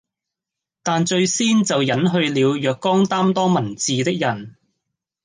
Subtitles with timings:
[0.81, 4.55] 但最先就隱去了若干擔當文字的人，